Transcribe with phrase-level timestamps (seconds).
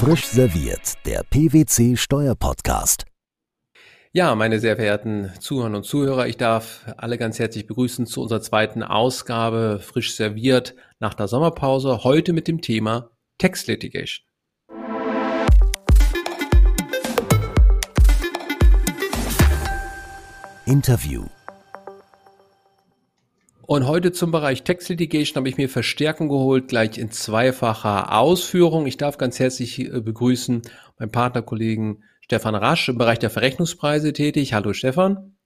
[0.00, 3.04] Frisch serviert, der PwC Steuerpodcast.
[4.14, 8.40] Ja, meine sehr verehrten Zuhörer und Zuhörer, ich darf alle ganz herzlich begrüßen zu unserer
[8.40, 12.02] zweiten Ausgabe Frisch serviert nach der Sommerpause.
[12.02, 14.26] Heute mit dem Thema Tax Litigation.
[20.64, 21.26] Interview.
[23.70, 28.84] Und heute zum Bereich Tax Litigation habe ich mir Verstärkung geholt, gleich in zweifacher Ausführung.
[28.86, 30.62] Ich darf ganz herzlich äh, begrüßen
[30.98, 34.54] meinen Partnerkollegen Stefan Rasch im Bereich der Verrechnungspreise tätig.
[34.54, 35.36] Hallo Stefan.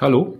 [0.00, 0.38] Hallo.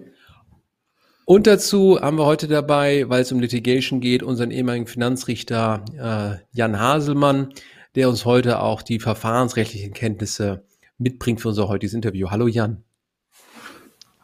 [1.26, 6.56] Und dazu haben wir heute dabei, weil es um Litigation geht, unseren ehemaligen Finanzrichter äh,
[6.56, 7.52] Jan Haselmann,
[7.96, 10.64] der uns heute auch die verfahrensrechtlichen Kenntnisse
[10.96, 12.30] mitbringt für unser heutiges Interview.
[12.30, 12.82] Hallo Jan.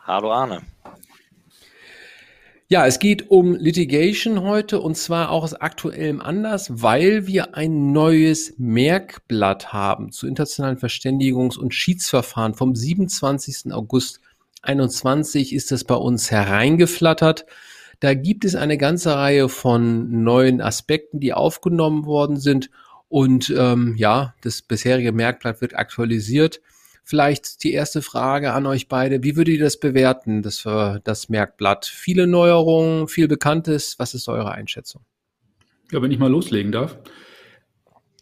[0.06, 0.62] Hallo Arne.
[2.68, 7.92] Ja, es geht um Litigation heute und zwar auch aus aktuellem Anlass, weil wir ein
[7.92, 12.54] neues Merkblatt haben zu internationalen Verständigungs- und Schiedsverfahren.
[12.54, 13.72] Vom 27.
[13.72, 14.20] August
[14.62, 17.46] 21 ist das bei uns hereingeflattert.
[18.00, 22.70] Da gibt es eine ganze Reihe von neuen Aspekten, die aufgenommen worden sind.
[23.08, 26.60] Und ähm, ja, das bisherige Merkblatt wird aktualisiert.
[27.08, 29.22] Vielleicht die erste Frage an euch beide.
[29.22, 31.86] Wie würdet ihr das bewerten, das, äh, das Merkblatt?
[31.86, 33.96] Viele Neuerungen, viel Bekanntes.
[34.00, 35.02] Was ist eure Einschätzung?
[35.92, 36.98] Ja, wenn ich mal loslegen darf.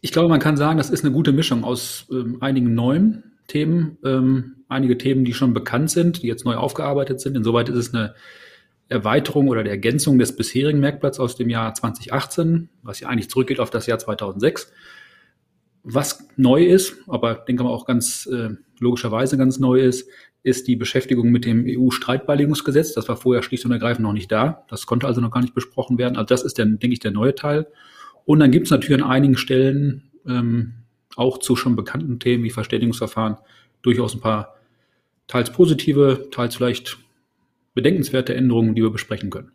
[0.01, 3.97] Ich glaube, man kann sagen, das ist eine gute Mischung aus ähm, einigen neuen Themen,
[4.05, 7.35] ähm, einige Themen, die schon bekannt sind, die jetzt neu aufgearbeitet sind.
[7.35, 8.13] Insoweit ist es eine
[8.87, 13.59] Erweiterung oder eine Ergänzung des bisherigen Merkblatts aus dem Jahr 2018, was ja eigentlich zurückgeht
[13.59, 14.71] auf das Jahr 2006.
[15.87, 20.09] Was neu ist, aber denke mal auch ganz äh, logischerweise ganz neu ist,
[20.41, 22.93] ist die Beschäftigung mit dem EU-Streitbeilegungsgesetz.
[22.93, 24.65] Das war vorher schlicht und ergreifend noch nicht da.
[24.67, 26.17] Das konnte also noch gar nicht besprochen werden.
[26.17, 27.67] Also das ist dann, denke ich, der neue Teil.
[28.25, 30.73] Und dann gibt es natürlich an einigen Stellen ähm,
[31.15, 33.37] auch zu schon bekannten Themen wie Verständigungsverfahren
[33.83, 34.55] durchaus ein paar
[35.27, 36.97] teils positive, teils vielleicht
[37.75, 39.51] bedenkenswerte Änderungen, die wir besprechen können.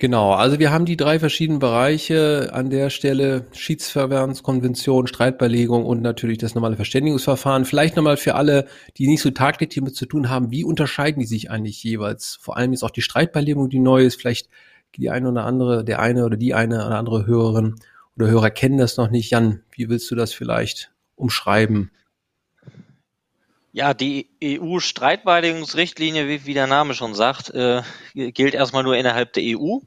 [0.00, 6.38] Genau, also wir haben die drei verschiedenen Bereiche an der Stelle, Schiedsverfahrenskonvention, Streitbeilegung und natürlich
[6.38, 7.64] das normale Verständigungsverfahren.
[7.64, 11.26] Vielleicht nochmal für alle, die nicht so tagtäglich damit zu tun haben, wie unterscheiden die
[11.26, 12.38] sich eigentlich jeweils?
[12.40, 14.48] Vor allem ist auch die Streitbeilegung, die neu ist, vielleicht
[14.94, 17.74] die eine oder andere, der eine oder die eine oder andere Hörerin
[18.16, 19.30] oder Hörer kennen das noch nicht.
[19.30, 21.90] Jan, wie willst du das vielleicht umschreiben?
[23.78, 29.44] Ja, die EU-Streitbeilegungsrichtlinie, wie, wie, der Name schon sagt, äh, gilt erstmal nur innerhalb der
[29.56, 29.78] EU.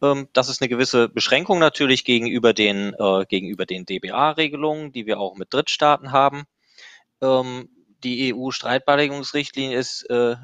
[0.00, 5.18] Ähm, das ist eine gewisse Beschränkung natürlich gegenüber den, äh, gegenüber den DBA-Regelungen, die wir
[5.18, 6.44] auch mit Drittstaaten haben.
[7.20, 7.68] Ähm,
[8.04, 10.36] die EU-Streitbeilegungsrichtlinie ist äh,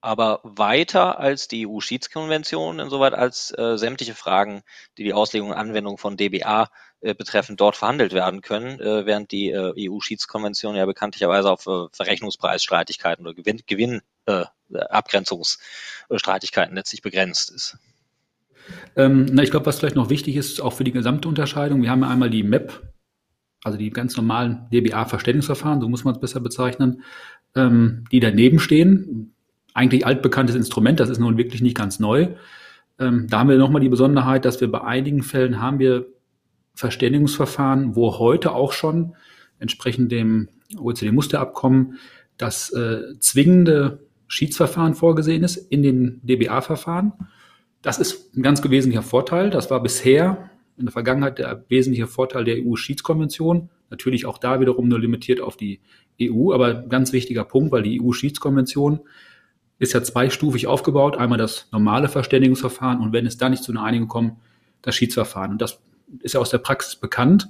[0.00, 4.62] aber weiter als die EU-Schiedskonvention, insoweit als äh, sämtliche Fragen,
[4.96, 6.68] die die Auslegung und Anwendung von DBA
[7.00, 11.86] äh, betreffend dort verhandelt werden können, äh, während die äh, EU-Schiedskonvention ja bekanntlicherweise auf äh,
[11.92, 17.78] Verrechnungspreisstreitigkeiten oder Gewinn, Gewinn äh, Abgrenzungsstreitigkeiten letztlich begrenzt ist.
[18.96, 21.90] Ähm, na, ich glaube, was vielleicht noch wichtig ist, auch für die gesamte Unterscheidung, wir
[21.90, 22.80] haben ja einmal die MEP,
[23.64, 27.02] also die ganz normalen DBA-Verständigungsverfahren, so muss man es besser bezeichnen,
[27.56, 29.34] ähm, die daneben stehen
[29.74, 32.28] eigentlich altbekanntes Instrument, das ist nun wirklich nicht ganz neu.
[32.98, 36.06] Ähm, da haben wir nochmal die Besonderheit, dass wir bei einigen Fällen haben wir
[36.74, 39.14] Verständigungsverfahren, wo heute auch schon
[39.58, 40.48] entsprechend dem
[40.78, 41.98] OECD-Musterabkommen
[42.36, 47.12] das äh, zwingende Schiedsverfahren vorgesehen ist in den DBA-Verfahren.
[47.82, 49.50] Das ist ein ganz wesentlicher Vorteil.
[49.50, 53.70] Das war bisher in der Vergangenheit der wesentliche Vorteil der EU-Schiedskonvention.
[53.90, 55.80] Natürlich auch da wiederum nur limitiert auf die
[56.22, 59.00] EU, aber ganz wichtiger Punkt, weil die EU-Schiedskonvention
[59.78, 61.16] ist ja zweistufig aufgebaut.
[61.16, 64.34] Einmal das normale Verständigungsverfahren und wenn es da nicht zu einer Einigung kommt,
[64.82, 65.52] das Schiedsverfahren.
[65.52, 65.80] Und das
[66.20, 67.48] ist ja aus der Praxis bekannt.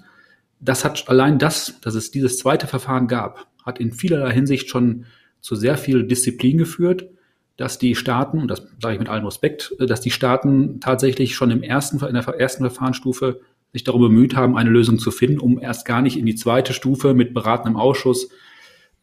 [0.60, 5.06] Das hat allein das, dass es dieses zweite Verfahren gab, hat in vielerlei Hinsicht schon
[5.40, 7.08] zu sehr viel Disziplin geführt,
[7.56, 11.50] dass die Staaten, und das sage ich mit allem Respekt, dass die Staaten tatsächlich schon
[11.50, 13.40] im ersten, in der ersten Verfahrensstufe
[13.72, 16.72] sich darum bemüht haben, eine Lösung zu finden, um erst gar nicht in die zweite
[16.72, 18.30] Stufe mit beratendem Ausschuss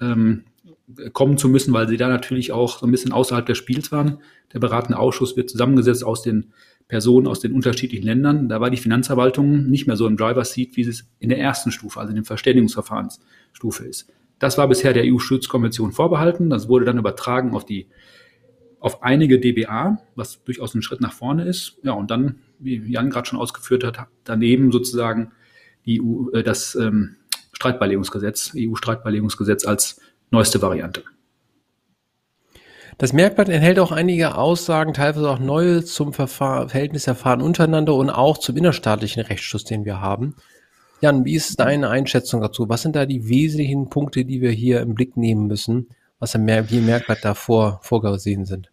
[0.02, 0.44] ähm,
[1.14, 4.20] kommen zu müssen, weil sie da natürlich auch so ein bisschen außerhalb des Spiels waren.
[4.54, 6.54] Der beratende Ausschuss wird zusammengesetzt aus den
[6.88, 8.48] Personen aus den unterschiedlichen Ländern.
[8.48, 11.72] Da war die Finanzverwaltung nicht mehr so im Driver's Seat, wie es in der ersten
[11.72, 14.10] Stufe, also in der Verständigungsverfahrensstufe ist.
[14.40, 16.50] Das war bisher der EU-Schutzkonvention vorbehalten.
[16.50, 17.88] Das wurde dann übertragen auf die,
[18.80, 21.78] auf einige DBA, was durchaus ein Schritt nach vorne ist.
[21.84, 25.32] Ja, und dann, wie Jan gerade schon ausgeführt hat, daneben sozusagen
[25.86, 27.16] die EU, äh, das ähm,
[27.54, 30.00] Streitbeilegungsgesetz, EU-Streitbeilegungsgesetz als
[30.32, 31.04] neueste Variante.
[32.98, 38.40] Das Merkblatt enthält auch einige Aussagen, teilweise auch neue zum Verfahren, Verhältnisverfahren untereinander und auch
[38.40, 40.36] zum innerstaatlichen Rechtsschutz, den wir haben.
[41.00, 42.70] Jan, wie ist deine Einschätzung dazu?
[42.70, 46.46] Was sind da die wesentlichen Punkte, die wir hier im Blick nehmen müssen, was im
[46.46, 48.72] Merkblatt davor vorgesehen sind?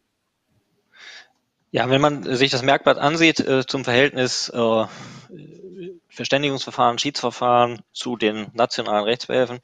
[1.70, 4.84] Ja, wenn man sich das Merkblatt ansieht äh, zum Verhältnis äh,
[6.08, 9.58] Verständigungsverfahren, Schiedsverfahren zu den nationalen Rechtsbehelfen,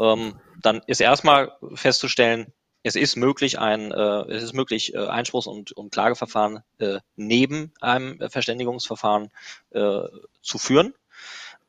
[0.00, 2.52] ähm, dann ist erstmal festzustellen,
[2.82, 7.72] es ist möglich, ein, äh, es ist möglich, äh, Einspruchs- und, und Klageverfahren äh, neben
[7.80, 9.30] einem Verständigungsverfahren
[9.70, 10.02] äh,
[10.42, 10.94] zu führen.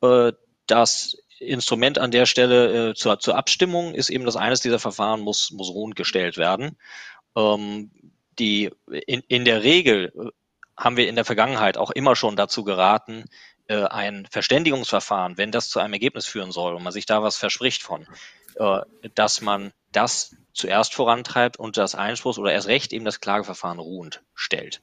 [0.00, 0.32] Äh,
[0.66, 5.20] das Instrument an der Stelle äh, zur, zur Abstimmung ist eben, dass eines dieser Verfahren
[5.20, 6.78] muss, muss ruhend gestellt werden.
[7.36, 7.90] Ähm,
[8.38, 8.70] die
[9.06, 10.30] in, in der Regel äh,
[10.76, 13.24] haben wir in der Vergangenheit auch immer schon dazu geraten,
[13.68, 17.36] äh, ein Verständigungsverfahren, wenn das zu einem Ergebnis führen soll und man sich da was
[17.36, 18.06] verspricht von,
[18.56, 18.80] äh,
[19.14, 24.22] dass man das zuerst vorantreibt und das Einspruchs- oder erst recht eben das Klageverfahren ruhend
[24.34, 24.82] stellt.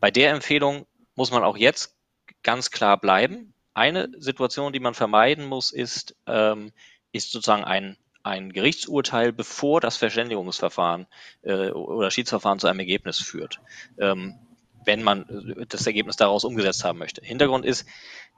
[0.00, 1.96] Bei der Empfehlung muss man auch jetzt
[2.42, 3.54] ganz klar bleiben.
[3.74, 6.72] Eine Situation, die man vermeiden muss, ist, ähm,
[7.12, 11.06] ist sozusagen ein, ein Gerichtsurteil, bevor das Verständigungsverfahren
[11.42, 13.60] äh, oder Schiedsverfahren zu einem Ergebnis führt.
[13.98, 14.38] Ähm,
[14.84, 15.22] wenn man
[15.58, 17.24] äh, das Ergebnis daraus umgesetzt haben möchte.
[17.24, 17.86] Hintergrund ist,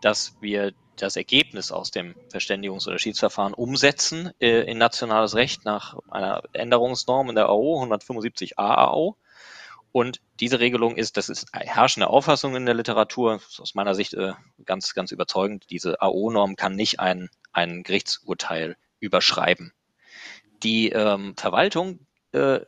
[0.00, 5.96] dass wir das Ergebnis aus dem Verständigungs- oder Schiedsverfahren umsetzen äh, in nationales Recht nach
[6.10, 9.16] einer Änderungsnorm in der AO 175a AO.
[9.92, 14.34] Und diese Regelung ist, das ist herrschende Auffassung in der Literatur, aus meiner Sicht äh,
[14.66, 15.64] ganz, ganz überzeugend.
[15.70, 19.72] Diese AO-Norm kann nicht ein, ein Gerichtsurteil überschreiben.
[20.62, 22.00] Die ähm, Verwaltung
[22.32, 22.60] äh,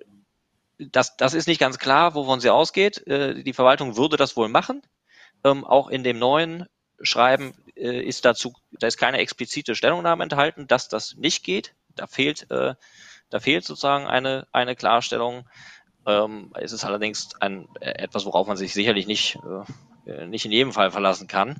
[0.78, 3.06] das, das ist nicht ganz klar, wovon sie ausgeht.
[3.06, 4.82] Äh, die Verwaltung würde das wohl machen.
[5.44, 6.66] Ähm, auch in dem neuen
[7.00, 11.74] Schreiben äh, ist dazu, da ist keine explizite Stellungnahme enthalten, dass das nicht geht.
[11.94, 12.74] Da fehlt, äh,
[13.30, 15.48] da fehlt sozusagen eine, eine Klarstellung.
[16.06, 19.38] Ähm, es ist allerdings ein, äh, etwas, worauf man sich sicherlich nicht,
[20.06, 21.56] äh, nicht in jedem Fall verlassen kann.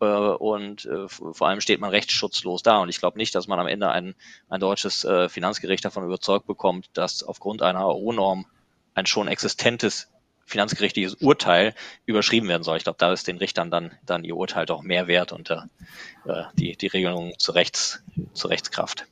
[0.00, 2.78] Äh, und äh, vor allem steht man rechtsschutzlos da.
[2.78, 4.14] Und ich glaube nicht, dass man am Ende ein,
[4.48, 8.46] ein deutsches äh, Finanzgericht davon überzeugt bekommt, dass aufgrund einer AO-Norm
[8.94, 10.08] ein schon existentes
[10.44, 11.74] finanzgerichtliches Urteil
[12.04, 12.76] überschrieben werden soll.
[12.76, 15.58] Ich glaube, da ist den Richtern dann, dann ihr Urteil doch mehr wert und äh,
[16.54, 18.02] die, die Regelung zur, Rechts,
[18.34, 19.06] zur Rechtskraft.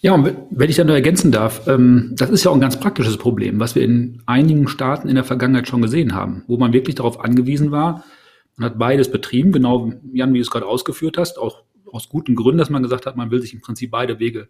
[0.00, 2.78] Ja, und wenn ich dann noch ergänzen darf, ähm, das ist ja auch ein ganz
[2.78, 6.72] praktisches Problem, was wir in einigen Staaten in der Vergangenheit schon gesehen haben, wo man
[6.72, 8.04] wirklich darauf angewiesen war,
[8.56, 12.34] man hat beides betrieben, genau Jan, wie du es gerade ausgeführt hast, auch aus guten
[12.34, 14.48] Gründen, dass man gesagt hat, man will sich im Prinzip beide Wege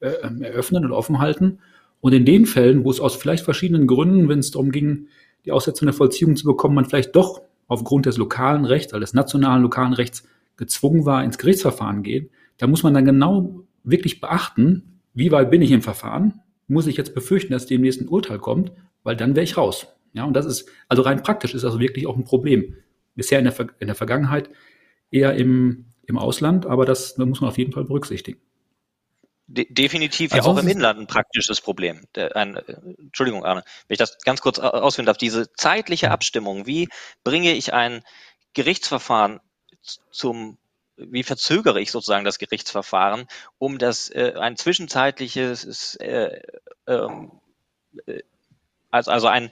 [0.00, 1.60] äh, eröffnen und offen halten.
[2.02, 5.06] Und in den Fällen, wo es aus vielleicht verschiedenen Gründen, wenn es darum ging,
[5.44, 9.14] die Aussetzung der Vollziehung zu bekommen, man vielleicht doch aufgrund des lokalen Rechts, also des
[9.14, 12.28] nationalen lokalen Rechts gezwungen war, ins Gerichtsverfahren geht,
[12.58, 16.40] da muss man dann genau wirklich beachten, wie weit bin ich im Verfahren?
[16.66, 18.72] Muss ich jetzt befürchten, dass demnächst ein Urteil kommt?
[19.04, 19.86] Weil dann wäre ich raus.
[20.12, 22.74] Ja, und das ist, also rein praktisch ist das wirklich auch ein Problem.
[23.14, 24.50] Bisher in der, in der Vergangenheit
[25.12, 28.40] eher im, im Ausland, aber das muss man auf jeden Fall berücksichtigen.
[29.52, 32.06] De definitiv also ja auch im Inland ein praktisches Problem.
[32.14, 32.62] Der, ein, äh,
[32.98, 35.18] Entschuldigung, Arne, wenn ich das ganz kurz ausführen darf.
[35.18, 36.88] Diese zeitliche Abstimmung, wie
[37.22, 38.02] bringe ich ein
[38.54, 39.40] Gerichtsverfahren
[40.10, 40.56] zum,
[40.96, 43.26] wie verzögere ich sozusagen das Gerichtsverfahren,
[43.58, 46.40] um das äh, ein zwischenzeitliches, äh,
[46.86, 47.32] ähm,
[48.06, 48.22] äh,
[48.90, 49.50] also, also ein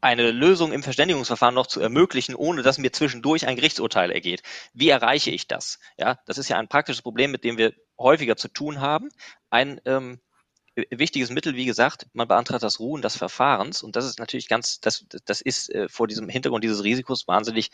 [0.00, 4.42] eine Lösung im Verständigungsverfahren noch zu ermöglichen, ohne dass mir zwischendurch ein Gerichtsurteil ergeht.
[4.72, 5.80] Wie erreiche ich das?
[5.96, 9.08] Ja, das ist ja ein praktisches Problem, mit dem wir häufiger zu tun haben.
[9.50, 10.20] Ein ähm,
[10.90, 14.80] wichtiges Mittel, wie gesagt, man beantragt das Ruhen des Verfahrens und das ist natürlich ganz,
[14.80, 17.70] das, das ist äh, vor diesem Hintergrund dieses Risikos wahnsinnig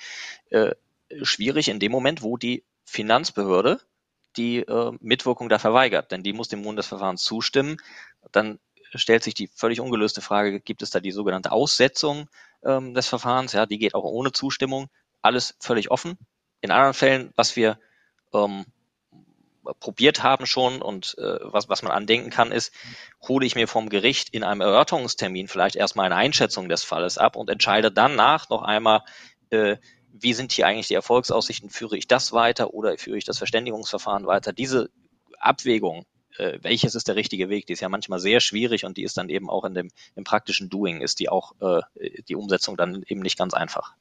[0.50, 0.74] äh,
[1.22, 3.80] schwierig in dem Moment, wo die Finanzbehörde
[4.36, 7.78] die äh, Mitwirkung da verweigert, denn die muss dem Ruhen des Verfahrens zustimmen.
[8.32, 8.60] Dann
[8.94, 12.28] stellt sich die völlig ungelöste Frage, gibt es da die sogenannte Aussetzung
[12.64, 13.52] ähm, des Verfahrens?
[13.52, 14.88] Ja, die geht auch ohne Zustimmung.
[15.22, 16.16] Alles völlig offen.
[16.60, 17.78] In anderen Fällen, was wir
[18.32, 18.64] ähm,
[19.78, 22.72] probiert haben schon und äh, was, was man andenken kann, ist,
[23.26, 27.36] hole ich mir vom Gericht in einem Erörterungstermin vielleicht erstmal eine Einschätzung des Falles ab
[27.36, 29.02] und entscheide danach noch einmal,
[29.50, 29.76] äh,
[30.12, 34.26] wie sind hier eigentlich die Erfolgsaussichten, führe ich das weiter oder führe ich das Verständigungsverfahren
[34.26, 34.52] weiter.
[34.52, 34.90] Diese
[35.38, 36.04] Abwägung,
[36.36, 39.16] äh, welches ist der richtige Weg, die ist ja manchmal sehr schwierig und die ist
[39.16, 41.82] dann eben auch in dem im praktischen Doing, ist die auch äh,
[42.28, 43.94] die Umsetzung dann eben nicht ganz einfach.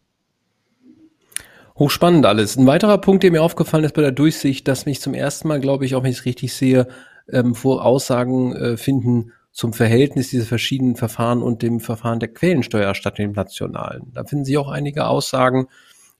[1.79, 2.57] Hochspannend alles.
[2.57, 5.61] Ein weiterer Punkt, der mir aufgefallen ist bei der Durchsicht, dass mich zum ersten Mal,
[5.61, 6.89] glaube ich, auch wenn ich es richtig sehe,
[7.31, 12.93] ähm, vor Aussagen äh, finden zum Verhältnis dieser verschiedenen Verfahren und dem Verfahren der Quellensteuer
[12.95, 14.11] statt dem nationalen.
[14.13, 15.67] Da finden Sie auch einige Aussagen,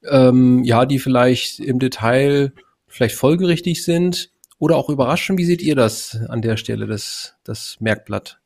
[0.10, 2.54] ähm, ja, die vielleicht im Detail
[2.88, 5.38] vielleicht folgerichtig sind oder auch überraschen.
[5.38, 8.40] Wie seht ihr das an der Stelle, das, das Merkblatt?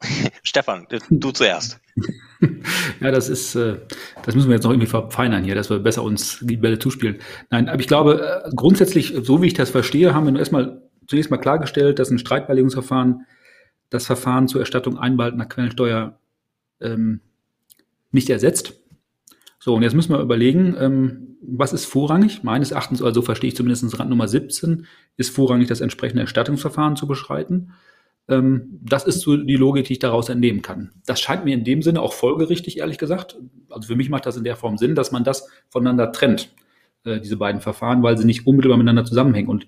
[0.42, 1.78] Stefan, du zuerst.
[3.00, 3.76] Ja, das ist, äh,
[4.24, 7.18] das müssen wir jetzt noch irgendwie verfeinern hier, dass wir besser uns die Bälle zuspielen.
[7.50, 10.82] Nein, aber ich glaube, äh, grundsätzlich, so wie ich das verstehe, haben wir nur erstmal
[11.06, 13.26] zunächst mal klargestellt, dass ein Streitbeilegungsverfahren
[13.90, 16.18] das Verfahren zur Erstattung einbehaltener Quellensteuer
[16.80, 17.20] ähm,
[18.10, 18.80] nicht ersetzt.
[19.58, 22.42] So, und jetzt müssen wir überlegen, ähm, was ist vorrangig?
[22.42, 24.86] Meines Erachtens, also verstehe ich zumindest Rand Nummer 17,
[25.16, 27.72] ist vorrangig das entsprechende Erstattungsverfahren zu beschreiten.
[28.28, 30.92] Ähm, das ist so die Logik, die ich daraus entnehmen kann.
[31.06, 33.36] Das scheint mir in dem Sinne auch folgerichtig, ehrlich gesagt.
[33.68, 36.50] Also für mich macht das in der Form Sinn, dass man das voneinander trennt,
[37.04, 39.48] äh, diese beiden Verfahren, weil sie nicht unmittelbar miteinander zusammenhängen.
[39.48, 39.66] Und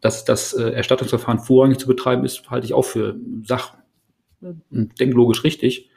[0.00, 3.76] dass das äh, Erstattungsverfahren vorrangig zu betreiben ist, halte ich auch für sach-
[4.40, 5.90] und denklogisch richtig.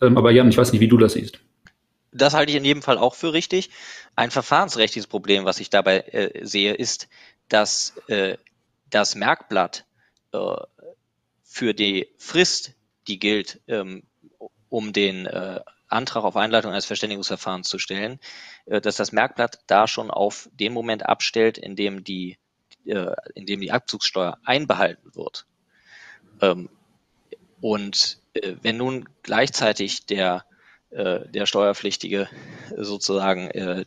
[0.00, 1.40] Ähm, aber Jan, ich weiß nicht, wie du das siehst.
[2.12, 3.70] Das halte ich in jedem Fall auch für richtig.
[4.14, 7.08] Ein verfahrensrechtliches Problem, was ich dabei äh, sehe, ist,
[7.48, 8.36] dass äh,
[8.90, 9.84] das Merkblatt
[10.32, 10.56] äh,
[11.56, 12.74] für die Frist,
[13.08, 14.02] die gilt, ähm,
[14.68, 18.20] um den äh, Antrag auf Einleitung eines Verständigungsverfahrens zu stellen,
[18.66, 22.36] äh, dass das Merkblatt da schon auf den Moment abstellt, in dem die,
[22.84, 25.46] äh, in dem die Abzugssteuer einbehalten wird.
[26.42, 26.68] Ähm,
[27.62, 30.44] und äh, wenn nun gleichzeitig der
[30.90, 32.28] äh, der Steuerpflichtige
[32.76, 33.86] sozusagen äh,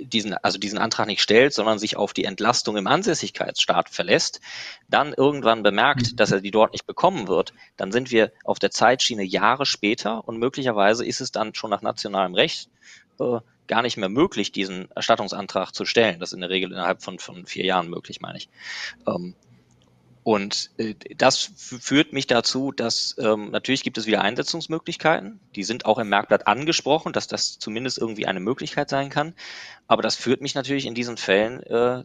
[0.00, 4.40] diesen, also diesen Antrag nicht stellt, sondern sich auf die Entlastung im Ansässigkeitsstaat verlässt,
[4.88, 6.16] dann irgendwann bemerkt, mhm.
[6.16, 10.26] dass er die dort nicht bekommen wird, dann sind wir auf der Zeitschiene Jahre später
[10.26, 12.68] und möglicherweise ist es dann schon nach nationalem Recht
[13.18, 16.20] äh, gar nicht mehr möglich, diesen Erstattungsantrag zu stellen.
[16.20, 18.48] Das ist in der Regel innerhalb von, von vier Jahren möglich, meine ich.
[19.06, 19.34] Ähm,
[20.24, 25.38] und äh, das führt mich dazu, dass ähm, natürlich gibt es wieder Einsetzungsmöglichkeiten.
[25.54, 29.34] Die sind auch im Merkblatt angesprochen, dass das zumindest irgendwie eine Möglichkeit sein kann.
[29.86, 32.04] Aber das führt mich natürlich in diesen Fällen äh, äh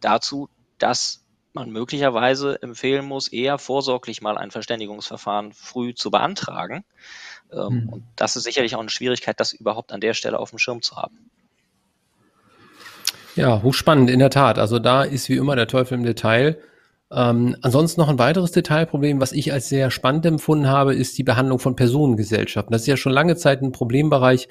[0.00, 0.48] dazu,
[0.78, 6.84] dass man möglicherweise empfehlen muss, eher vorsorglich mal ein Verständigungsverfahren früh zu beantragen.
[7.52, 7.88] Ähm, mhm.
[7.88, 10.80] Und das ist sicherlich auch eine Schwierigkeit, das überhaupt an der Stelle auf dem Schirm
[10.80, 11.28] zu haben.
[13.34, 14.60] Ja, hochspannend, in der Tat.
[14.60, 16.56] Also da ist wie immer der Teufel im Detail.
[17.12, 21.24] Ähm, ansonsten noch ein weiteres Detailproblem, was ich als sehr spannend empfunden habe, ist die
[21.24, 22.72] Behandlung von Personengesellschaften.
[22.72, 24.48] Das ist ja schon lange Zeit ein Problembereich,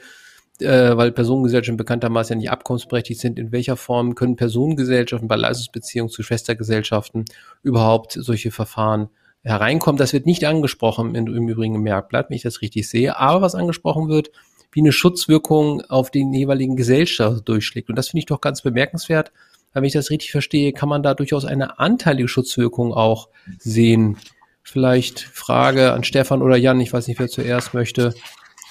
[0.60, 3.40] äh, weil Personengesellschaften bekanntermaßen ja nicht abkommensberechtigt sind.
[3.40, 7.26] In welcher Form können Personengesellschaften bei Leistungsbeziehungen zu Schwestergesellschaften
[7.64, 9.08] überhaupt solche Verfahren
[9.42, 9.98] hereinkommen?
[9.98, 13.18] Das wird nicht angesprochen im, im Übrigen im Merkblatt, wenn ich das richtig sehe.
[13.18, 14.32] Aber was angesprochen wird,
[14.74, 17.90] wie eine Schutzwirkung auf den jeweiligen Gesellschaft durchschlägt.
[17.90, 19.32] Und das finde ich doch ganz bemerkenswert,
[19.74, 24.18] wenn ich das richtig verstehe, kann man da durchaus eine anteilige Schutzwirkung auch sehen.
[24.64, 28.14] Vielleicht Frage an Stefan oder Jan, ich weiß nicht, wer zuerst möchte.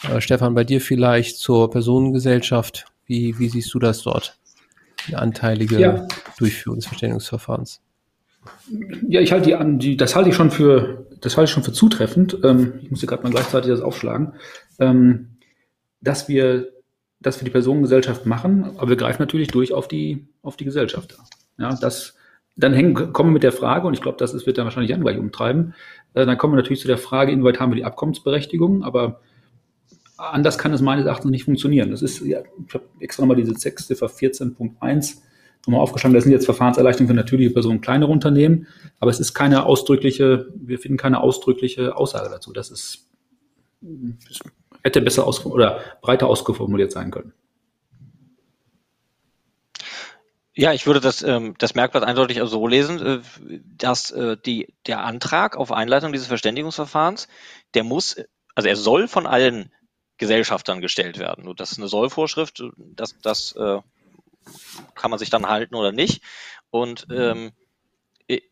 [0.02, 2.87] Äh, Stefan, bei dir vielleicht zur Personengesellschaft.
[3.07, 4.38] Wie, wie siehst du das dort?
[5.09, 6.09] Die anteilige ja.
[6.38, 7.81] Durchführung des Verständigungsverfahrens.
[9.09, 11.73] Ja, ich halte die, die, das halte ich schon für, das halte ich schon für
[11.73, 12.38] zutreffend.
[12.45, 14.35] Ähm, ich muss hier gerade mal gleichzeitig das aufschlagen,
[14.78, 15.38] ähm,
[16.00, 16.69] dass wir
[17.20, 21.16] das für die Personengesellschaft machen, aber wir greifen natürlich durch auf die, auf die Gesellschaft.
[21.58, 22.16] Ja, das,
[22.56, 24.90] dann hängen, kommen wir mit der Frage, und ich glaube, das ist, wird dann wahrscheinlich
[24.90, 25.75] Jan gleich umtreiben,
[26.14, 29.20] äh, dann kommen wir natürlich zu der Frage, inwieweit haben wir die Abkommensberechtigung, aber
[30.16, 31.90] anders kann es meines Erachtens nicht funktionieren.
[31.90, 35.18] Das ist, ja, ich habe extra nochmal diese Textziffer 14.1
[35.66, 38.66] nochmal aufgeschrieben, das sind jetzt Verfahrenserleichterungen für natürliche Personen, kleinere Unternehmen,
[39.00, 42.52] aber es ist keine ausdrückliche, wir finden keine ausdrückliche Aussage dazu.
[42.52, 43.08] Das ist,
[44.82, 47.32] hätte besser aus oder breiter ausgeformuliert sein können.
[50.61, 55.04] Ja, ich würde das, ähm, das Merkblatt eindeutig so lesen, äh, dass äh, die, der
[55.04, 57.28] Antrag auf Einleitung dieses Verständigungsverfahrens,
[57.75, 58.16] der muss,
[58.56, 59.73] also er soll von allen
[60.16, 61.44] Gesellschaftern gestellt werden.
[61.44, 63.78] Nur das ist eine Sollvorschrift, das, das äh,
[64.97, 66.25] kann man sich dann halten oder nicht.
[66.70, 67.52] Und ähm,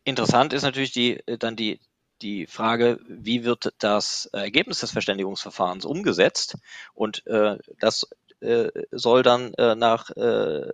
[0.05, 1.81] interessant ist natürlich die, dann die,
[2.21, 6.57] die Frage, wie wird das Ergebnis des Verständigungsverfahrens umgesetzt?
[6.93, 8.07] Und äh, das
[8.41, 10.71] äh, soll dann äh, nach äh,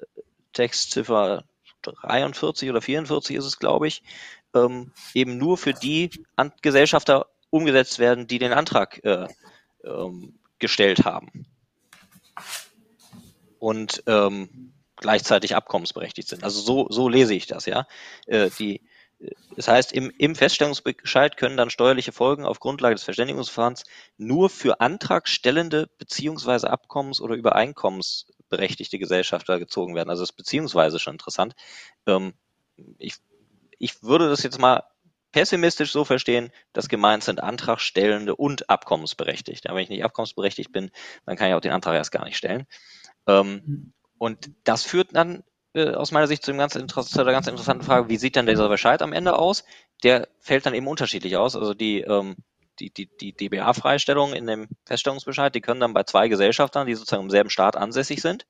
[0.53, 1.43] Textziffer
[1.81, 4.03] 43 oder 44 ist es, glaube ich,
[4.53, 9.27] ähm, eben nur für die An Gesellschafter umgesetzt werden, die den Antrag äh,
[9.83, 11.45] ähm, gestellt haben.
[13.59, 16.43] Und ähm, gleichzeitig abkommensberechtigt sind.
[16.43, 17.87] Also so, so lese ich das, ja.
[18.25, 18.81] Äh, die,
[19.55, 23.83] das heißt, im, im Feststellungsbescheid können dann steuerliche Folgen auf Grundlage des Verständigungsverfahrens
[24.17, 30.09] nur für antragstellende beziehungsweise Abkommens- oder Übereinkommensberechtigte Gesellschafter gezogen werden.
[30.09, 31.53] Also das beziehungsweise schon interessant.
[32.07, 32.33] Ähm,
[32.97, 33.15] ich,
[33.77, 34.83] ich würde das jetzt mal
[35.31, 39.69] pessimistisch so verstehen, dass gemeint sind Antragstellende und Abkommensberechtigte.
[39.69, 40.91] wenn ich nicht abkommensberechtigt bin,
[41.25, 42.65] dann kann ich auch den Antrag erst gar nicht stellen.
[43.27, 47.83] Ähm, und das führt dann äh, aus meiner Sicht zu, ganz zu einer ganz interessanten
[47.83, 49.63] Frage, wie sieht denn dieser Bescheid am Ende aus?
[50.03, 51.55] Der fällt dann eben unterschiedlich aus.
[51.55, 52.35] Also die, ähm,
[52.79, 57.23] die, die, die DBA-Freistellung in dem Feststellungsbescheid, die können dann bei zwei Gesellschaftern, die sozusagen
[57.23, 58.45] im selben Staat ansässig sind,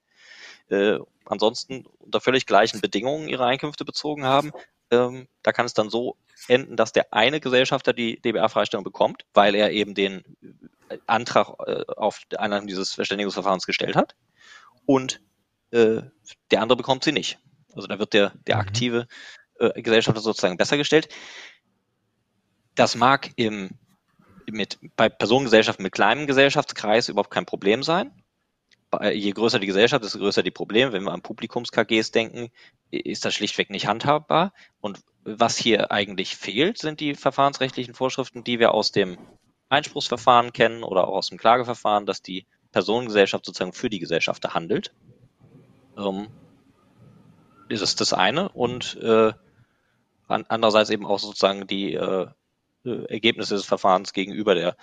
[0.70, 4.51] äh, ansonsten unter völlig gleichen Bedingungen ihre Einkünfte bezogen haben,
[4.92, 9.56] ähm, da kann es dann so enden, dass der eine Gesellschafter die DBA-Freistellung bekommt, weil
[9.56, 10.24] er eben den
[10.89, 14.15] äh, Antrag äh, auf Einleitung dieses Verständigungsverfahrens gestellt hat
[14.86, 15.22] und
[15.74, 16.03] äh,
[16.51, 17.39] der andere bekommt sie nicht.
[17.74, 18.62] Also da wird der, der mhm.
[18.62, 19.08] aktive
[19.60, 21.10] äh, Gesellschafter sozusagen besser gestellt.
[22.75, 23.72] Das mag im,
[24.50, 28.12] mit, bei Personengesellschaften mit kleinem Gesellschaftskreis überhaupt kein Problem sein
[29.01, 30.94] je größer die Gesellschaft, desto größer die Probleme.
[30.94, 32.50] Wenn wir an Publikums-KGs denken,
[32.92, 34.53] ist das schlichtweg nicht handhabbar.
[34.82, 39.18] Und was hier eigentlich fehlt, sind die verfahrensrechtlichen Vorschriften, die wir aus dem
[39.70, 44.94] Einspruchsverfahren kennen oder auch aus dem Klageverfahren, dass die Personengesellschaft sozusagen für die Gesellschafter handelt.
[45.97, 46.27] Ähm,
[47.69, 48.50] das ist das eine.
[48.50, 49.33] Und äh,
[50.27, 52.27] andererseits eben auch sozusagen die äh,
[52.85, 54.75] äh Ergebnisse des Verfahrens gegenüber der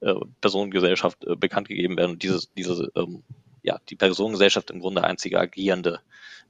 [0.00, 3.22] äh, Personengesellschaft äh, bekannt gegeben werden und diese, diese ähm,
[3.62, 6.00] ja, die Personengesellschaft im Grunde einzige agierende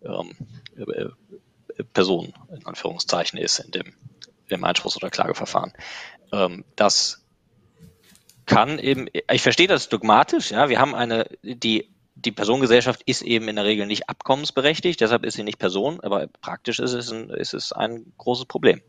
[0.02, 0.32] ähm,
[0.76, 3.94] äh, Person in Anführungszeichen ist in dem
[4.48, 5.72] im Einspruchs- oder Klageverfahren.
[6.32, 7.24] Ähm, das
[8.46, 11.88] kann eben, ich verstehe das dogmatisch, ja, wir haben eine, die,
[12.24, 16.26] die Personengesellschaft ist eben in der Regel nicht abkommensberechtigt, deshalb ist sie nicht Person, aber
[16.40, 18.80] praktisch ist es ein, ist es ein großes Problem.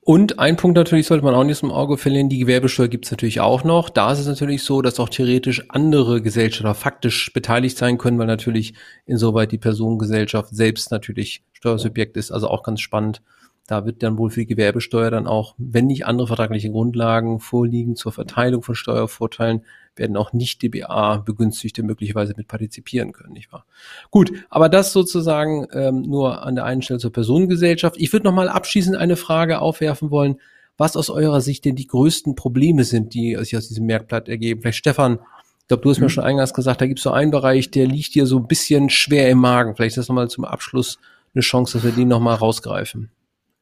[0.00, 3.10] Und ein Punkt natürlich sollte man auch nicht im Auge verlieren, die Gewerbesteuer gibt es
[3.10, 3.90] natürlich auch noch.
[3.90, 8.26] Da ist es natürlich so, dass auch theoretisch andere Gesellschafter faktisch beteiligt sein können, weil
[8.26, 8.72] natürlich
[9.04, 13.20] insoweit die Personengesellschaft selbst natürlich Steuersubjekt ist, also auch ganz spannend.
[13.66, 17.94] Da wird dann wohl für die Gewerbesteuer dann auch, wenn nicht andere vertragliche Grundlagen vorliegen
[17.94, 19.62] zur Verteilung von Steuervorteilen,
[19.98, 23.64] werden auch nicht DBA-Begünstigte möglicherweise mit partizipieren können, nicht wahr?
[24.10, 27.96] Gut, aber das sozusagen ähm, nur an der einen Stelle zur Personengesellschaft.
[27.98, 30.36] Ich würde nochmal abschließend eine Frage aufwerfen wollen,
[30.76, 34.62] was aus eurer Sicht denn die größten Probleme sind, die sich aus diesem Merkblatt ergeben.
[34.62, 35.18] Vielleicht Stefan,
[35.60, 36.04] ich glaube, du hast mhm.
[36.04, 38.46] mir schon eingangs gesagt, da gibt es so einen Bereich, der liegt dir so ein
[38.46, 39.74] bisschen schwer im Magen.
[39.76, 40.98] Vielleicht ist das nochmal zum Abschluss
[41.34, 43.10] eine Chance, dass wir den nochmal rausgreifen.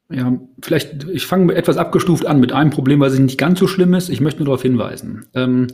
[0.09, 3.92] Ja, vielleicht, ich fange etwas abgestuft an mit einem Problem, was nicht ganz so schlimm
[3.94, 4.09] ist.
[4.09, 5.27] Ich möchte nur darauf hinweisen.
[5.35, 5.66] Ähm,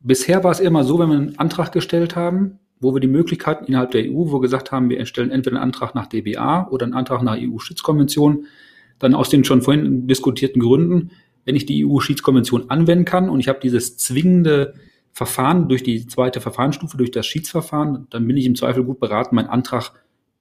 [0.00, 3.64] Bisher war es immer so, wenn wir einen Antrag gestellt haben, wo wir die Möglichkeiten
[3.64, 6.84] innerhalb der EU, wo wir gesagt haben, wir erstellen entweder einen Antrag nach DBA oder
[6.84, 8.46] einen Antrag nach EU-Schutzkonvention,
[8.98, 11.10] dann aus den schon vorhin diskutierten Gründen,
[11.44, 14.74] wenn ich die EU-Schiedskonvention anwenden kann und ich habe dieses zwingende
[15.12, 19.34] Verfahren durch die zweite Verfahrensstufe, durch das Schiedsverfahren, dann bin ich im Zweifel gut beraten,
[19.34, 19.92] meinen Antrag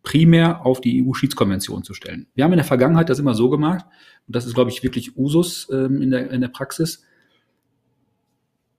[0.04, 2.28] primär auf die EU-Schiedskonvention zu stellen.
[2.36, 3.86] Wir haben in der Vergangenheit das immer so gemacht,
[4.28, 7.04] und das ist, glaube ich, wirklich Usus ähm, in, der, in der Praxis,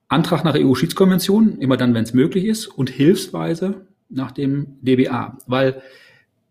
[0.09, 5.37] Antrag nach EU-Schiedskonvention, immer dann, wenn es möglich ist, und hilfsweise nach dem DBA.
[5.45, 5.83] Weil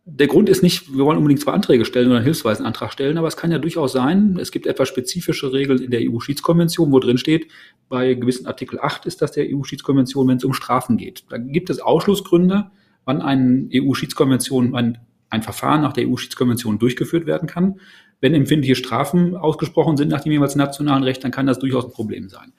[0.04, 3.18] der Grund ist nicht, wir wollen unbedingt zwei Anträge stellen oder einen hilfsweisen Antrag stellen,
[3.18, 7.00] aber es kann ja durchaus sein, es gibt etwas spezifische Regeln in der EU-Schiedskonvention, wo
[7.00, 7.48] drin steht,
[7.88, 11.24] bei gewissen Artikel 8 ist das der EU-Schiedskonvention, wenn es um Strafen geht.
[11.28, 12.70] Da gibt es Ausschlussgründe,
[13.04, 14.98] wann eine EU-Schiedskonvention, ein,
[15.30, 17.80] ein Verfahren nach der EU-Schiedskonvention durchgeführt werden kann.
[18.20, 21.92] Wenn empfindliche Strafen ausgesprochen sind nach dem jeweils nationalen Recht, dann kann das durchaus ein
[21.92, 22.52] Problem sein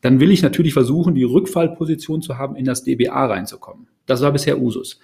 [0.00, 3.88] dann will ich natürlich versuchen, die Rückfallposition zu haben, in das DBA reinzukommen.
[4.06, 4.98] Das war bisher Usus.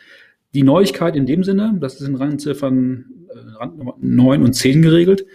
[0.55, 5.27] Die Neuigkeit in dem Sinne, das ist in Randziffern äh, Randnummer 9 und 10 geregelt,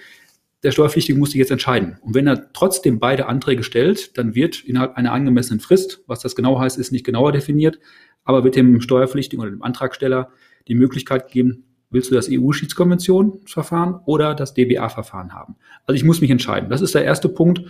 [0.63, 1.97] der Steuerpflichtige muss sich jetzt entscheiden.
[2.01, 6.35] Und wenn er trotzdem beide Anträge stellt, dann wird innerhalb einer angemessenen Frist, was das
[6.35, 7.79] genau heißt, ist nicht genauer definiert,
[8.23, 10.29] aber wird dem Steuerpflichtigen oder dem Antragsteller
[10.67, 15.55] die Möglichkeit gegeben, willst du das EU-Schiedskonventionsverfahren oder das DBA-Verfahren haben?
[15.85, 16.69] Also ich muss mich entscheiden.
[16.69, 17.63] Das ist der erste Punkt.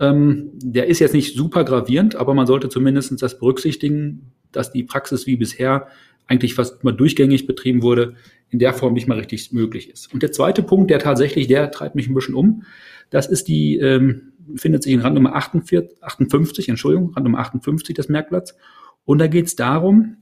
[0.00, 4.84] Ähm, der ist jetzt nicht super gravierend, aber man sollte zumindest das berücksichtigen, dass die
[4.84, 5.88] Praxis wie bisher
[6.26, 8.14] eigentlich fast immer durchgängig betrieben wurde,
[8.50, 10.12] in der Form nicht mal richtig möglich ist.
[10.12, 12.64] Und der zweite Punkt, der tatsächlich, der treibt mich ein bisschen um,
[13.10, 18.56] das ist die, ähm, findet sich in Randnummer 48, 58, Entschuldigung, Randnummer 58 des Merkblatts.
[19.04, 20.18] Und da geht es darum,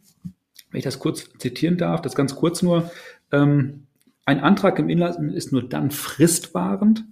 [0.70, 2.90] wenn ich das kurz zitieren darf, das ganz kurz nur,
[3.32, 3.86] ähm,
[4.24, 7.04] ein Antrag im Inland ist nur dann fristwahrend,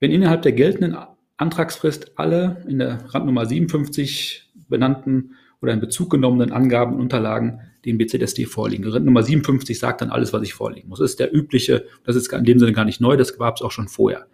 [0.00, 0.94] wenn innerhalb der geltenden
[1.36, 7.90] Antragsfrist alle in der Randnummer 57 benannten oder in Bezug genommenen Angaben und Unterlagen, die
[7.90, 8.86] im BZSD vorliegen.
[8.86, 10.98] Randnummer 57 sagt dann alles, was ich vorlegen muss.
[10.98, 13.62] Das ist der übliche, das ist in dem Sinne gar nicht neu, das gab es
[13.62, 14.26] auch schon vorher.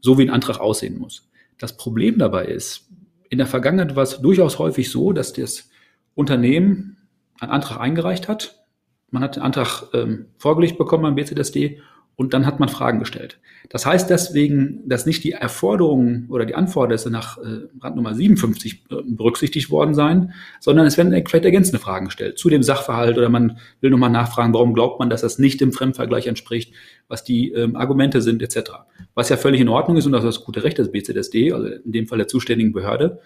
[0.00, 1.28] So wie ein Antrag aussehen muss.
[1.58, 2.88] Das Problem dabei ist,
[3.28, 5.70] in der Vergangenheit war es durchaus häufig so, dass das
[6.14, 6.96] Unternehmen
[7.38, 8.64] einen Antrag eingereicht hat.
[9.10, 11.80] Man hat den Antrag ähm, vorgelegt bekommen beim BZSD
[12.16, 13.38] und dann hat man Fragen gestellt.
[13.70, 18.96] Das heißt deswegen, dass nicht die Erforderungen oder die Anforderungen nach äh, Randnummer 57 äh,
[19.04, 23.58] berücksichtigt worden seien, sondern es werden vielleicht ergänzende Fragen gestellt zu dem Sachverhalt oder man
[23.80, 26.74] will nochmal nachfragen, warum glaubt man, dass das nicht dem Fremdvergleich entspricht,
[27.06, 28.70] was die ähm, Argumente sind etc.
[29.14, 31.68] Was ja völlig in Ordnung ist und das ist das gute Recht des BCDSD, also
[31.68, 33.20] in dem Fall der zuständigen Behörde.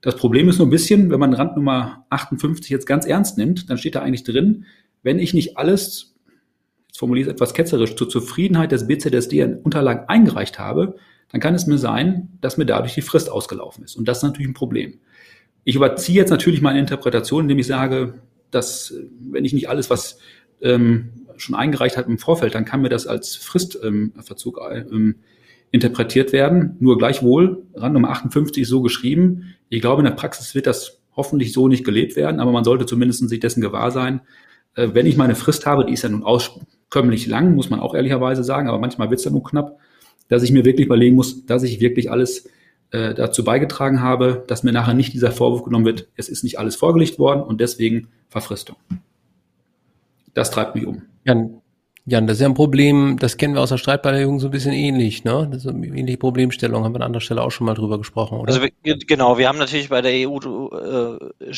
[0.00, 3.78] Das Problem ist nur ein bisschen, wenn man Randnummer 58 jetzt ganz ernst nimmt, dann
[3.78, 4.64] steht da eigentlich drin,
[5.02, 6.14] wenn ich nicht alles
[6.92, 10.96] jetzt formuliere ich es etwas ketzerisch, zur Zufriedenheit des BZSD an Unterlagen eingereicht habe,
[11.30, 13.96] dann kann es mir sein, dass mir dadurch die Frist ausgelaufen ist.
[13.96, 15.00] Und das ist natürlich ein Problem.
[15.64, 20.18] Ich überziehe jetzt natürlich meine Interpretation, indem ich sage, dass wenn ich nicht alles, was
[20.60, 25.14] ähm, schon eingereicht habe im Vorfeld, dann kann mir das als Fristverzug ähm,
[25.70, 26.76] interpretiert werden.
[26.78, 29.54] Nur gleichwohl, Randnummer 58 ist so geschrieben.
[29.70, 32.84] Ich glaube, in der Praxis wird das hoffentlich so nicht gelebt werden, aber man sollte
[32.84, 34.20] zumindest sich dessen gewahr sein.
[34.74, 36.60] Äh, wenn ich meine Frist habe, die ist ja nun aus,
[36.92, 39.78] kömmlich lang, muss man auch ehrlicherweise sagen, aber manchmal wird es ja nur knapp,
[40.28, 42.48] dass ich mir wirklich überlegen muss, dass ich wirklich alles
[42.90, 46.58] äh, dazu beigetragen habe, dass mir nachher nicht dieser Vorwurf genommen wird, es ist nicht
[46.58, 48.76] alles vorgelegt worden und deswegen Verfristung.
[50.34, 51.02] Das treibt mich um.
[51.24, 51.61] Jan,
[52.04, 54.72] Jan, das ist ja ein Problem, das kennen wir aus der Streitbeilegung so ein bisschen
[54.72, 55.48] ähnlich, ne?
[55.48, 58.38] Das ist eine ähnliche Problemstellung, haben wir an anderer Stelle auch schon mal drüber gesprochen,
[58.38, 58.48] oder?
[58.48, 61.52] Also wir, genau, wir haben natürlich bei der EU äh,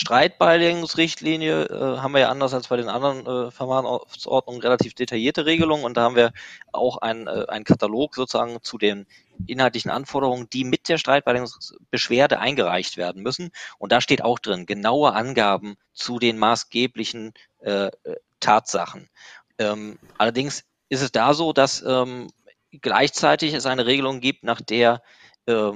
[1.54, 5.96] äh, haben wir ja anders als bei den anderen äh, Verfahrensordnungen relativ detaillierte Regelungen und
[5.96, 6.33] da haben wir
[6.72, 9.07] auch ein, äh, einen Katalog sozusagen zu den
[9.46, 13.50] inhaltlichen Anforderungen, die mit der Streitbeilegungsbeschwerde eingereicht werden müssen.
[13.78, 17.90] Und da steht auch drin, genaue Angaben zu den maßgeblichen äh, äh
[18.40, 19.09] Tatsachen.
[19.59, 22.29] Ähm, allerdings ist es da so, dass ähm,
[22.71, 25.03] gleichzeitig es eine Regelung gibt, nach der
[25.47, 25.73] äh,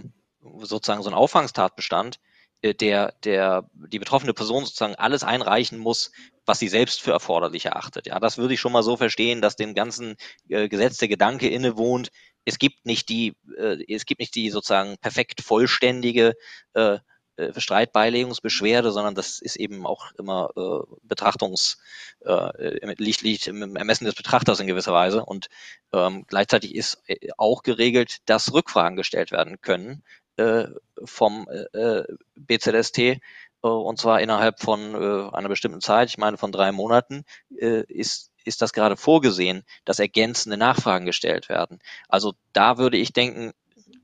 [0.62, 2.18] sozusagen so ein Auffangstatbestand,
[2.62, 6.10] äh, der, der die betroffene Person sozusagen alles einreichen muss,
[6.44, 8.06] was sie selbst für erforderlich erachtet.
[8.06, 10.16] Ja, das würde ich schon mal so verstehen, dass dem ganzen
[10.48, 12.10] äh, Gesetz der Gedanke innewohnt.
[12.44, 16.34] Es gibt nicht die, äh, es gibt nicht die sozusagen perfekt vollständige
[16.74, 16.98] äh,
[17.38, 21.78] äh, Streitbeilegungsbeschwerde, sondern das ist eben auch immer äh, Betrachtungs,
[22.24, 25.24] äh, liegt, liegt im Ermessen des Betrachters in gewisser Weise.
[25.24, 25.48] Und
[25.92, 30.02] ähm, gleichzeitig ist äh, auch geregelt, dass Rückfragen gestellt werden können
[30.36, 30.66] äh,
[31.04, 32.02] vom äh,
[32.36, 33.18] BZST äh,
[33.62, 37.24] und zwar innerhalb von äh, einer bestimmten Zeit, ich meine von drei Monaten,
[37.58, 41.80] äh, ist ist das gerade vorgesehen, dass ergänzende Nachfragen gestellt werden.
[42.08, 43.52] Also da würde ich denken,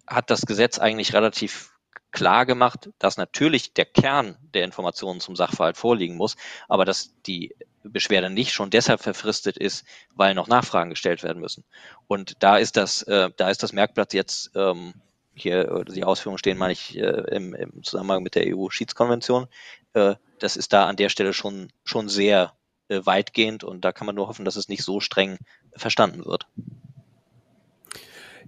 [0.07, 1.74] hat das Gesetz eigentlich relativ
[2.14, 6.37] klar gemacht, dass natürlich der Kern der Informationen zum Sachverhalt vorliegen muss,
[6.68, 11.64] aber dass die Beschwerde nicht schon deshalb verfristet ist, weil noch Nachfragen gestellt werden müssen.
[12.07, 14.94] Und da ist das, äh, da ist das Merkblatt jetzt ähm,
[15.35, 19.48] hier, die Ausführungen stehen, meine ich, äh, im, im Zusammenhang mit der EU-Schiedskonvention.
[19.92, 22.55] Äh, das ist da an der Stelle schon, schon sehr
[22.88, 25.38] äh, weitgehend und da kann man nur hoffen, dass es nicht so streng
[25.74, 26.46] verstanden wird.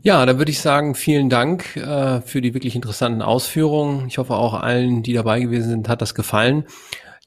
[0.02, 4.06] Ja, dann würde ich sagen, vielen Dank äh, für die wirklich interessanten Ausführungen.
[4.06, 6.64] Ich hoffe auch allen, die dabei gewesen sind, hat das gefallen.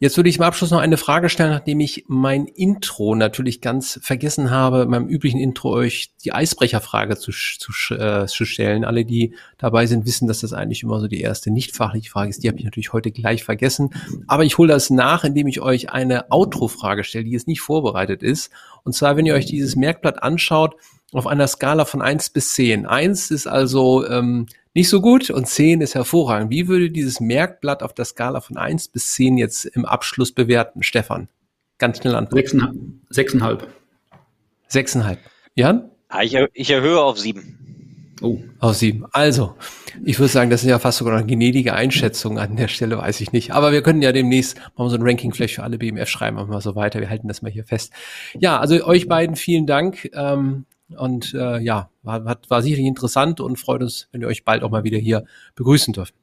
[0.01, 3.99] Jetzt würde ich im Abschluss noch eine Frage stellen, nachdem ich mein Intro natürlich ganz
[4.01, 8.85] vergessen habe, meinem üblichen Intro euch die Eisbrecherfrage zu, zu, äh, zu stellen.
[8.85, 12.29] Alle, die dabei sind, wissen, dass das eigentlich immer so die erste nicht fachliche Frage
[12.29, 12.41] ist.
[12.41, 13.89] Die habe ich natürlich heute gleich vergessen.
[14.25, 18.23] Aber ich hole das nach, indem ich euch eine Outro-Frage stelle, die jetzt nicht vorbereitet
[18.23, 18.51] ist.
[18.85, 20.77] Und zwar, wenn ihr euch dieses Merkblatt anschaut,
[21.11, 22.85] auf einer Skala von eins bis zehn.
[22.85, 24.45] Eins ist also ähm,
[24.79, 26.49] nicht so gut und zehn ist hervorragend.
[26.51, 30.83] Wie würde dieses Merkblatt auf der Skala von eins bis zehn jetzt im Abschluss bewerten,
[30.83, 31.27] Stefan?
[31.79, 33.01] Ganz schnell antworten.
[33.09, 33.67] Sechseinhalb.
[34.69, 35.19] Sechseinhalb.
[35.55, 35.89] Jan?
[36.07, 38.15] Ah, ich, ich erhöhe auf sieben.
[38.21, 38.37] Oh.
[38.59, 39.05] Auf sieben.
[39.11, 39.55] Also,
[40.05, 42.97] ich würde sagen, das ist ja fast sogar noch eine gnädige Einschätzung an der Stelle,
[42.97, 43.51] weiß ich nicht.
[43.51, 46.47] Aber wir können ja demnächst mal so ein Ranking vielleicht für alle BMF schreiben, machen
[46.47, 47.01] wir mal so weiter.
[47.01, 47.91] Wir halten das mal hier fest.
[48.37, 50.09] Ja, also euch beiden vielen Dank.
[50.13, 50.65] Ähm,
[50.97, 54.71] und äh, ja, war, war sicherlich interessant und freut uns, wenn wir euch bald auch
[54.71, 55.25] mal wieder hier
[55.55, 56.13] begrüßen dürfen.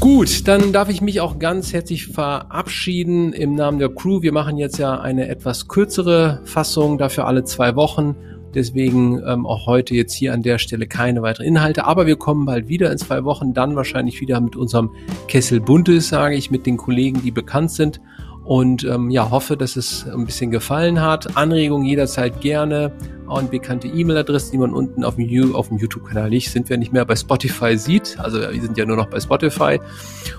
[0.00, 4.22] Gut, dann darf ich mich auch ganz herzlich verabschieden im Namen der Crew.
[4.22, 8.14] Wir machen jetzt ja eine etwas kürzere Fassung, dafür alle zwei Wochen.
[8.54, 11.84] Deswegen ähm, auch heute jetzt hier an der Stelle keine weiteren Inhalte.
[11.84, 14.90] Aber wir kommen bald wieder in zwei Wochen, dann wahrscheinlich wieder mit unserem
[15.26, 18.00] Kessel Buntes, sage ich, mit den Kollegen, die bekannt sind.
[18.48, 21.36] Und ähm, ja, hoffe, dass es ein bisschen gefallen hat.
[21.36, 22.92] Anregungen jederzeit gerne.
[23.26, 26.90] Und bekannte E-Mail-Adresse, die man unten auf dem, auf dem YouTube-Kanal nicht, sind wir nicht
[26.90, 28.16] mehr bei Spotify sieht.
[28.18, 29.78] Also wir sind ja nur noch bei Spotify.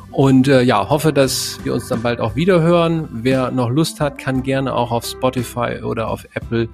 [0.10, 3.08] Und äh, ja, hoffe, dass wir uns dann bald auch wieder hören.
[3.12, 6.68] Wer noch Lust hat, kann gerne auch auf Spotify oder auf Apple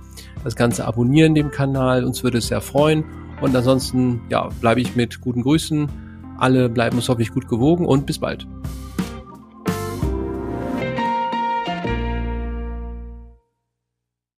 [0.45, 2.05] das Ganze abonnieren, dem Kanal.
[2.05, 3.03] Uns würde es sehr freuen.
[3.41, 5.89] Und ansonsten, ja, bleibe ich mit guten Grüßen.
[6.37, 8.47] Alle bleiben uns hoffentlich gut gewogen und bis bald.